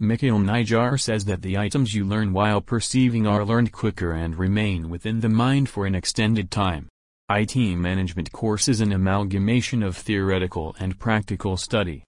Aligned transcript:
Mikhail 0.00 0.40
Nijar 0.40 0.98
says 1.00 1.24
that 1.26 1.42
the 1.42 1.56
items 1.56 1.94
you 1.94 2.04
learn 2.04 2.32
while 2.32 2.60
perceiving 2.60 3.28
are 3.28 3.44
learned 3.44 3.70
quicker 3.70 4.10
and 4.10 4.36
remain 4.36 4.90
within 4.90 5.20
the 5.20 5.28
mind 5.28 5.68
for 5.68 5.86
an 5.86 5.94
extended 5.94 6.50
time. 6.50 6.88
IT 7.30 7.54
management 7.54 8.32
course 8.32 8.66
is 8.66 8.80
an 8.80 8.90
amalgamation 8.90 9.84
of 9.84 9.96
theoretical 9.96 10.74
and 10.80 10.98
practical 10.98 11.56
study. 11.56 12.02